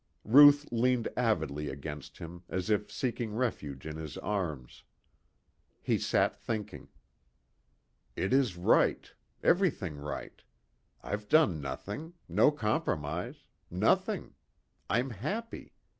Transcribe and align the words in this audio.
Ruth 0.25 0.67
leaned 0.71 1.09
avidly 1.15 1.69
against 1.69 2.17
him 2.17 2.41
as 2.49 2.71
if 2.71 2.91
seeking 2.91 3.35
refuge 3.35 3.85
in 3.85 3.97
his 3.97 4.17
arms. 4.17 4.83
He 5.79 5.99
sat 5.99 6.35
thinking. 6.39 6.89
"It 8.15 8.33
is 8.33 8.57
right. 8.57 9.13
Everything 9.43 9.97
right. 9.97 10.41
I've 11.03 11.29
done 11.29 11.61
nothing. 11.61 12.13
No 12.27 12.49
compromise. 12.49 13.43
Nothing. 13.69 14.33
I'm 14.89 15.11
happy. 15.11 15.71